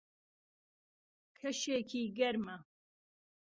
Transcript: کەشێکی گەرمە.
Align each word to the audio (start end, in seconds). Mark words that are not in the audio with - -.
کەشێکی 1.37 2.03
گەرمە. 2.17 2.55